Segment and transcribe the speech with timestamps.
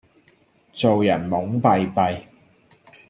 [0.73, 2.21] 做人懵閉閉